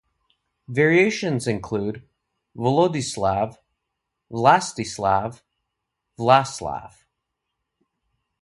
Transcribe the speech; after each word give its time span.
Variations 0.67 1.45
include 1.45 2.07
"Volodislav", 2.57 3.57
"Vlastislav", 4.33 5.43
"Vlaslav". 6.17 7.03